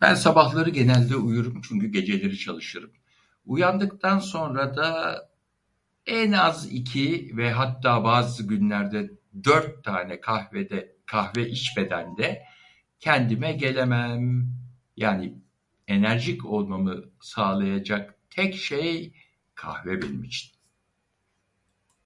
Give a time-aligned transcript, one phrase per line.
[0.00, 2.92] Ben sabahları genelde uyurum çünkü geceleri çalışırım.
[3.46, 5.18] Uyandıktan sonra da...
[6.06, 9.10] en az iki, ve hatta bazı günlerde
[9.44, 12.42] dört tane kahvede- kahve içmeden de
[13.00, 14.52] kendime gelemeeem.
[14.96, 15.34] Yani,
[15.88, 19.14] enerjik olmamı sağlayacak tek şey,
[19.54, 20.52] kahve benim için.